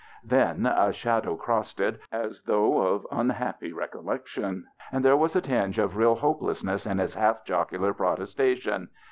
[0.23, 5.77] Then a shadow crossed it as though of unhappy recollection, and there was a tinge
[5.77, 8.87] of real hopelessness in his half jocular protestation.